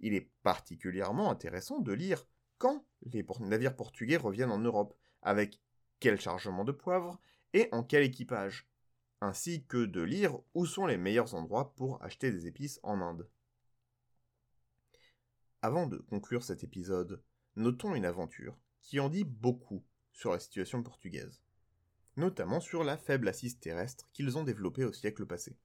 il 0.00 0.14
est 0.14 0.30
particulièrement 0.42 1.30
intéressant 1.30 1.80
de 1.80 1.92
lire 1.92 2.26
quand 2.58 2.84
les 3.02 3.24
navires 3.40 3.76
portugais 3.76 4.16
reviennent 4.16 4.50
en 4.50 4.58
Europe, 4.58 4.96
avec 5.22 5.60
quel 6.00 6.20
chargement 6.20 6.64
de 6.64 6.72
poivre 6.72 7.20
et 7.52 7.68
en 7.72 7.82
quel 7.82 8.02
équipage, 8.02 8.68
ainsi 9.20 9.64
que 9.66 9.84
de 9.84 10.02
lire 10.02 10.38
où 10.54 10.66
sont 10.66 10.86
les 10.86 10.96
meilleurs 10.96 11.34
endroits 11.34 11.74
pour 11.74 12.02
acheter 12.02 12.30
des 12.30 12.46
épices 12.46 12.80
en 12.82 13.00
Inde. 13.00 13.28
Avant 15.62 15.86
de 15.86 15.98
conclure 15.98 16.44
cet 16.44 16.62
épisode, 16.62 17.22
notons 17.56 17.94
une 17.94 18.04
aventure 18.04 18.56
qui 18.80 19.00
en 19.00 19.08
dit 19.08 19.24
beaucoup 19.24 19.84
sur 20.12 20.30
la 20.32 20.38
situation 20.38 20.82
portugaise, 20.82 21.42
notamment 22.16 22.60
sur 22.60 22.84
la 22.84 22.96
faible 22.96 23.28
assise 23.28 23.58
terrestre 23.58 24.08
qu'ils 24.12 24.38
ont 24.38 24.44
développée 24.44 24.84
au 24.84 24.92
siècle 24.92 25.26
passé. 25.26 25.56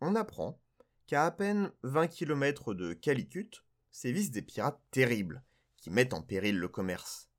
On 0.00 0.14
apprend 0.14 0.60
qu'à 1.08 1.24
à 1.24 1.30
peine 1.30 1.72
20 1.84 2.06
km 2.08 2.74
de 2.74 2.92
Calicut 2.92 3.50
sévissent 3.90 4.30
des 4.30 4.42
pirates 4.42 4.80
terribles 4.90 5.42
qui 5.78 5.90
mettent 5.90 6.12
en 6.12 6.20
péril 6.20 6.58
le 6.58 6.68
commerce. 6.68 7.30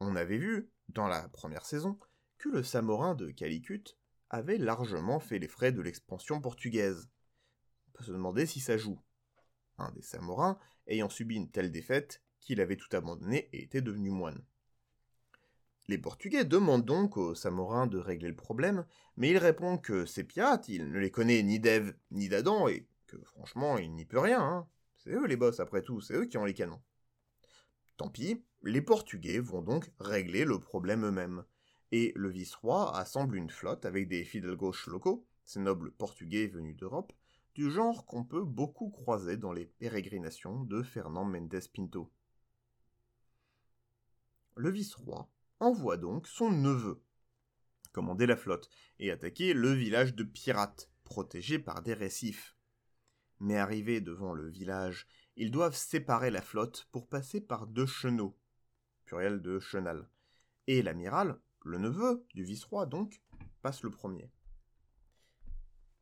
On 0.00 0.14
avait 0.16 0.36
vu, 0.36 0.70
dans 0.90 1.08
la 1.08 1.30
première 1.30 1.64
saison, 1.64 1.98
que 2.36 2.50
le 2.50 2.62
Samorin 2.62 3.14
de 3.14 3.30
Calicut 3.30 3.84
avait 4.28 4.58
largement 4.58 5.18
fait 5.18 5.38
les 5.38 5.48
frais 5.48 5.72
de 5.72 5.80
l'expansion 5.80 6.42
portugaise. 6.42 7.08
On 7.88 7.92
peut 7.92 8.04
se 8.04 8.12
demander 8.12 8.44
si 8.44 8.60
ça 8.60 8.76
joue. 8.76 9.00
Un 9.78 9.90
des 9.92 10.02
Samorins 10.02 10.58
ayant 10.88 11.08
subi 11.08 11.36
une 11.36 11.50
telle 11.50 11.72
défaite 11.72 12.22
qu'il 12.40 12.60
avait 12.60 12.76
tout 12.76 12.94
abandonné 12.94 13.48
et 13.54 13.62
était 13.62 13.80
devenu 13.80 14.10
moine. 14.10 14.44
Les 15.88 15.98
Portugais 15.98 16.44
demandent 16.44 16.84
donc 16.84 17.16
aux 17.16 17.36
Samorins 17.36 17.86
de 17.86 17.98
régler 17.98 18.28
le 18.28 18.34
problème, 18.34 18.84
mais 19.16 19.30
il 19.30 19.38
répond 19.38 19.78
que 19.78 20.04
ces 20.04 20.24
pirates, 20.24 20.68
il 20.68 20.90
ne 20.90 20.98
les 20.98 21.12
connaît 21.12 21.44
ni 21.44 21.60
d'Ève 21.60 21.94
ni 22.10 22.28
d'Adam, 22.28 22.66
et 22.66 22.88
que 23.06 23.16
franchement, 23.22 23.78
il 23.78 23.94
n'y 23.94 24.04
peut 24.04 24.18
rien. 24.18 24.42
Hein. 24.42 24.68
C'est 24.96 25.10
eux 25.10 25.26
les 25.26 25.36
boss 25.36 25.60
après 25.60 25.82
tout, 25.82 26.00
c'est 26.00 26.14
eux 26.14 26.24
qui 26.24 26.38
ont 26.38 26.44
les 26.44 26.54
canons. 26.54 26.82
Tant 27.96 28.08
pis, 28.08 28.44
les 28.64 28.82
Portugais 28.82 29.38
vont 29.38 29.62
donc 29.62 29.92
régler 30.00 30.44
le 30.44 30.58
problème 30.58 31.06
eux-mêmes. 31.06 31.44
Et 31.92 32.12
le 32.16 32.30
vice-roi 32.30 32.96
assemble 32.96 33.36
une 33.36 33.50
flotte 33.50 33.84
avec 33.84 34.08
des 34.08 34.24
fidèles 34.24 34.56
gauches 34.56 34.88
locaux, 34.88 35.24
ces 35.44 35.60
nobles 35.60 35.92
portugais 35.92 36.48
venus 36.48 36.76
d'Europe, 36.76 37.12
du 37.54 37.70
genre 37.70 38.04
qu'on 38.06 38.24
peut 38.24 38.42
beaucoup 38.42 38.90
croiser 38.90 39.36
dans 39.36 39.52
les 39.52 39.66
pérégrinations 39.66 40.64
de 40.64 40.82
Fernand 40.82 41.24
Mendes 41.24 41.68
Pinto. 41.72 42.10
Le 44.56 44.70
vice-roi 44.70 45.30
envoie 45.60 45.96
donc 45.96 46.26
son 46.26 46.50
neveu 46.50 47.02
commander 47.96 48.26
la 48.26 48.36
flotte 48.36 48.68
et 48.98 49.10
attaquer 49.10 49.54
le 49.54 49.72
village 49.72 50.14
de 50.14 50.22
pirates, 50.22 50.90
protégé 51.04 51.58
par 51.58 51.80
des 51.80 51.94
récifs. 51.94 52.54
Mais 53.40 53.56
arrivés 53.56 54.02
devant 54.02 54.34
le 54.34 54.50
village, 54.50 55.06
ils 55.34 55.50
doivent 55.50 55.74
séparer 55.74 56.30
la 56.30 56.42
flotte 56.42 56.90
pour 56.92 57.08
passer 57.08 57.40
par 57.40 57.66
deux 57.66 57.86
chenaux, 57.86 58.38
pluriel 59.06 59.40
de 59.40 59.58
chenal. 59.58 60.10
Et 60.66 60.82
l'amiral, 60.82 61.40
le 61.64 61.78
neveu 61.78 62.26
du 62.34 62.44
vice-roi 62.44 62.84
donc, 62.84 63.22
passe 63.62 63.82
le 63.82 63.90
premier. 63.90 64.30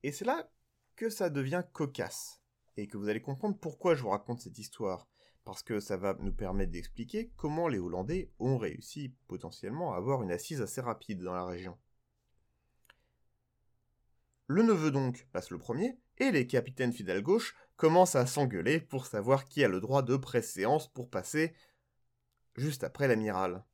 Et 0.03 0.11
c'est 0.11 0.25
là 0.25 0.51
que 0.97 1.11
ça 1.11 1.31
devient 1.31 1.63
cocasse, 1.73 2.43
et 2.77 2.89
que 2.89 2.97
vous 2.97 3.09
allez 3.09 3.23
comprendre 3.23 3.57
pourquoi 3.57 3.95
je 3.95 4.03
vous 4.03 4.11
raconte 4.11 4.41
cette 4.41 4.59
histoire, 4.59 5.07
parce 5.45 5.63
que 5.63 5.81
ça 5.81 5.97
va 5.97 6.17
nous 6.21 6.33
permettre 6.33 6.73
d'expliquer 6.73 7.31
comment 7.37 7.69
les 7.69 7.79
Hollandais 7.79 8.31
ont 8.39 8.57
réussi 8.57 9.15
potentiellement 9.29 9.93
à 9.93 9.97
avoir 9.97 10.23
une 10.23 10.33
assise 10.33 10.63
assez 10.63 10.81
rapide 10.81 11.23
dans 11.23 11.35
la 11.35 11.45
région. 11.45 11.77
Le 14.47 14.63
neveu 14.63 14.91
donc 14.91 15.27
passe 15.33 15.51
le 15.51 15.59
premier, 15.59 15.99
et 16.19 16.31
les 16.31 16.47
capitaines 16.47 16.93
fidèles 16.93 17.23
gauche 17.23 17.55
commencent 17.77 18.17
à 18.17 18.27
s'engueuler 18.27 18.81
pour 18.81 19.07
savoir 19.07 19.47
qui 19.47 19.65
a 19.65 19.69
le 19.69 19.81
droit 19.81 20.03
de 20.03 20.17
préséance 20.17 20.89
pour 20.89 21.11
passer 21.11 21.55
juste 22.57 22.85
après 22.85 23.09
l'amiral. 23.09 23.65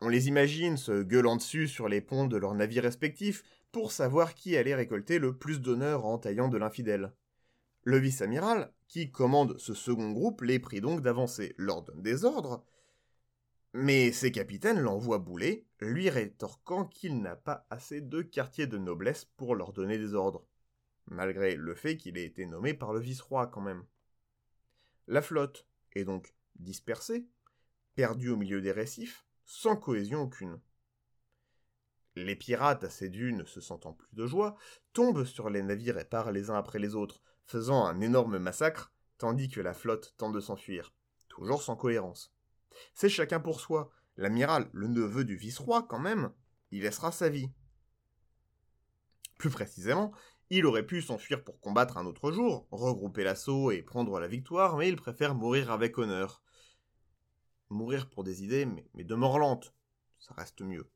On 0.00 0.08
les 0.08 0.28
imagine 0.28 0.76
se 0.76 1.02
gueulant 1.02 1.36
dessus 1.36 1.68
sur 1.68 1.88
les 1.88 2.00
ponts 2.00 2.26
de 2.26 2.36
leurs 2.36 2.54
navires 2.54 2.82
respectifs 2.82 3.42
pour 3.72 3.92
savoir 3.92 4.34
qui 4.34 4.56
allait 4.56 4.74
récolter 4.74 5.18
le 5.18 5.36
plus 5.36 5.60
d'honneur 5.60 6.04
en 6.04 6.18
taillant 6.18 6.48
de 6.48 6.58
l'infidèle. 6.58 7.12
Le 7.84 7.98
vice-amiral, 7.98 8.72
qui 8.86 9.10
commande 9.10 9.58
ce 9.58 9.74
second 9.74 10.12
groupe, 10.12 10.42
les 10.42 10.58
prie 10.58 10.80
donc 10.80 11.00
d'avancer, 11.00 11.54
leur 11.58 11.82
donne 11.82 12.02
des 12.02 12.24
ordres, 12.24 12.64
mais 13.74 14.12
ses 14.12 14.30
capitaines 14.30 14.78
l'envoient 14.78 15.18
bouler, 15.18 15.66
lui 15.80 16.08
rétorquant 16.08 16.86
qu'il 16.86 17.20
n'a 17.20 17.34
pas 17.34 17.66
assez 17.70 18.00
de 18.00 18.22
quartiers 18.22 18.68
de 18.68 18.78
noblesse 18.78 19.24
pour 19.24 19.56
leur 19.56 19.72
donner 19.72 19.98
des 19.98 20.14
ordres, 20.14 20.46
malgré 21.06 21.56
le 21.56 21.74
fait 21.74 21.96
qu'il 21.96 22.16
ait 22.16 22.24
été 22.24 22.46
nommé 22.46 22.72
par 22.72 22.92
le 22.92 23.00
vice-roi 23.00 23.48
quand 23.48 23.60
même. 23.60 23.84
La 25.08 25.22
flotte 25.22 25.66
est 25.92 26.04
donc 26.04 26.34
dispersée, 26.54 27.26
perdue 27.96 28.30
au 28.30 28.36
milieu 28.36 28.60
des 28.60 28.72
récifs, 28.72 29.26
sans 29.44 29.76
cohésion 29.76 30.22
aucune. 30.22 30.60
Les 32.14 32.36
pirates 32.36 32.88
ces 32.88 33.08
dunes, 33.08 33.44
se 33.44 33.60
sentant 33.60 33.92
plus 33.92 34.14
de 34.14 34.26
joie, 34.26 34.56
tombent 34.92 35.24
sur 35.24 35.50
les 35.50 35.62
navires 35.62 35.98
et 35.98 36.04
partent 36.04 36.32
les 36.32 36.48
uns 36.48 36.54
après 36.54 36.78
les 36.78 36.94
autres, 36.94 37.22
faisant 37.46 37.84
un 37.84 38.00
énorme 38.00 38.38
massacre, 38.38 38.92
tandis 39.18 39.48
que 39.48 39.60
la 39.60 39.74
flotte 39.74 40.14
tente 40.16 40.32
de 40.32 40.40
s'enfuir, 40.40 40.94
toujours 41.28 41.62
sans 41.62 41.76
cohérence. 41.76 42.34
C'est 42.92 43.08
chacun 43.08 43.40
pour 43.40 43.60
soi. 43.60 43.90
L'amiral, 44.16 44.68
le 44.72 44.86
neveu 44.86 45.24
du 45.24 45.36
vice-roi 45.36 45.86
quand 45.88 45.98
même, 45.98 46.32
il 46.70 46.82
laissera 46.82 47.10
sa 47.12 47.28
vie. 47.28 47.50
Plus 49.38 49.50
précisément, 49.50 50.12
il 50.50 50.66
aurait 50.66 50.86
pu 50.86 51.02
s'enfuir 51.02 51.42
pour 51.42 51.60
combattre 51.60 51.96
un 51.96 52.06
autre 52.06 52.30
jour, 52.30 52.68
regrouper 52.70 53.24
l'assaut 53.24 53.70
et 53.70 53.82
prendre 53.82 54.20
la 54.20 54.28
victoire, 54.28 54.76
mais 54.76 54.88
il 54.88 54.96
préfère 54.96 55.34
mourir 55.34 55.70
avec 55.70 55.98
honneur. 55.98 56.42
Mourir 57.70 58.08
pour 58.08 58.24
des 58.24 58.44
idées, 58.44 58.66
mais, 58.66 58.88
mais 58.94 59.04
de 59.04 59.14
mort 59.14 59.38
lente, 59.38 59.74
ça 60.18 60.34
reste 60.34 60.60
mieux. 60.60 60.88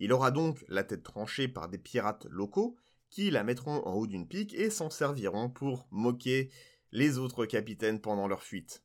Il 0.00 0.12
aura 0.12 0.30
donc 0.30 0.64
la 0.68 0.84
tête 0.84 1.02
tranchée 1.02 1.48
par 1.48 1.68
des 1.68 1.78
pirates 1.78 2.26
locaux, 2.26 2.76
qui 3.10 3.30
la 3.30 3.44
mettront 3.44 3.86
en 3.86 3.94
haut 3.94 4.06
d'une 4.06 4.28
pique 4.28 4.54
et 4.54 4.70
s'en 4.70 4.90
serviront 4.90 5.50
pour 5.50 5.86
moquer 5.90 6.50
les 6.92 7.18
autres 7.18 7.46
capitaines 7.46 8.00
pendant 8.00 8.28
leur 8.28 8.42
fuite 8.42 8.82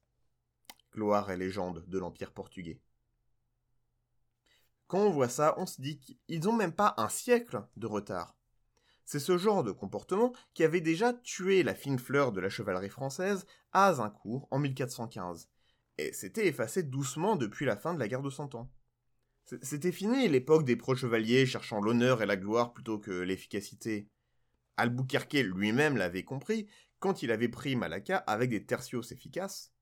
gloire 0.93 1.31
et 1.31 1.37
légende 1.37 1.83
de 1.87 1.97
l'Empire 1.97 2.31
portugais. 2.31 2.79
Quand 4.87 4.99
on 4.99 5.09
voit 5.09 5.29
ça, 5.29 5.55
on 5.57 5.65
se 5.65 5.81
dit 5.81 5.99
qu'ils 5.99 6.43
n'ont 6.43 6.53
même 6.53 6.73
pas 6.73 6.93
un 6.97 7.09
siècle 7.09 7.63
de 7.77 7.87
retard. 7.87 8.37
C'est 9.05 9.19
ce 9.19 9.37
genre 9.37 9.63
de 9.63 9.71
comportement 9.71 10.33
qui 10.53 10.63
avait 10.63 10.81
déjà 10.81 11.13
tué 11.13 11.63
la 11.63 11.75
fine 11.75 11.99
fleur 11.99 12.31
de 12.31 12.39
la 12.39 12.49
chevalerie 12.49 12.89
française 12.89 13.45
à 13.71 13.87
Azincourt 13.87 14.47
en 14.51 14.59
1415, 14.59 15.49
et 15.97 16.13
s'était 16.13 16.47
effacé 16.47 16.83
doucement 16.83 17.35
depuis 17.35 17.65
la 17.65 17.75
fin 17.75 17.93
de 17.93 17.99
la 17.99 18.07
guerre 18.07 18.21
de 18.21 18.29
Cent 18.29 18.55
Ans. 18.55 18.71
C'était 19.61 19.91
fini 19.91 20.29
l'époque 20.29 20.63
des 20.63 20.77
pro-chevaliers 20.77 21.45
cherchant 21.45 21.81
l'honneur 21.81 22.21
et 22.21 22.25
la 22.25 22.37
gloire 22.37 22.71
plutôt 22.71 22.97
que 22.97 23.11
l'efficacité. 23.11 24.07
Albuquerque 24.77 25.33
lui-même 25.33 25.97
l'avait 25.97 26.23
compris 26.23 26.67
quand 26.99 27.21
il 27.21 27.31
avait 27.31 27.49
pris 27.49 27.75
Malacca 27.75 28.17
avec 28.17 28.49
des 28.49 28.65
tertios 28.65 29.01
efficaces, 29.01 29.73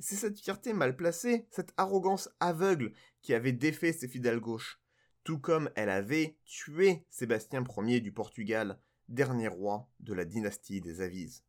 c'est 0.00 0.16
cette 0.16 0.38
fierté 0.38 0.72
mal 0.72 0.96
placée, 0.96 1.46
cette 1.50 1.72
arrogance 1.76 2.28
aveugle 2.40 2.92
qui 3.22 3.34
avait 3.34 3.52
défait 3.52 3.92
ses 3.92 4.08
fidèles 4.08 4.40
gauches, 4.40 4.80
tout 5.22 5.38
comme 5.38 5.70
elle 5.76 5.90
avait 5.90 6.36
tué 6.44 7.06
Sébastien 7.08 7.64
Ier 7.78 8.00
du 8.00 8.12
Portugal, 8.12 8.80
dernier 9.08 9.48
roi 9.48 9.88
de 10.00 10.12
la 10.12 10.24
dynastie 10.24 10.80
des 10.80 11.00
Avises. 11.00 11.44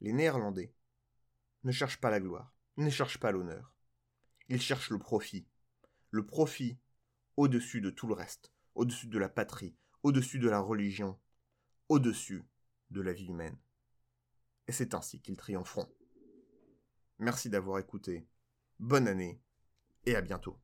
Les 0.00 0.12
Néerlandais 0.12 0.74
ne 1.64 1.72
cherchent 1.72 2.00
pas 2.00 2.10
la 2.10 2.20
gloire, 2.20 2.54
ne 2.76 2.90
cherchent 2.90 3.18
pas 3.18 3.32
l'honneur. 3.32 3.72
Ils 4.48 4.60
cherchent 4.60 4.90
le 4.90 4.98
profit. 4.98 5.46
Le 6.10 6.26
profit 6.26 6.78
au-dessus 7.36 7.80
de 7.80 7.90
tout 7.90 8.06
le 8.06 8.14
reste, 8.14 8.52
au-dessus 8.74 9.08
de 9.08 9.18
la 9.18 9.28
patrie, 9.28 9.74
au-dessus 10.06 10.38
de 10.38 10.48
la 10.48 10.60
religion, 10.60 11.18
au-dessus 11.88 12.44
de 12.92 13.00
la 13.00 13.12
vie 13.12 13.26
humaine. 13.26 13.56
Et 14.68 14.72
c'est 14.72 14.94
ainsi 14.94 15.20
qu'ils 15.20 15.36
triompheront. 15.36 15.88
Merci 17.18 17.50
d'avoir 17.50 17.80
écouté. 17.80 18.24
Bonne 18.78 19.08
année 19.08 19.40
et 20.04 20.14
à 20.14 20.20
bientôt. 20.20 20.56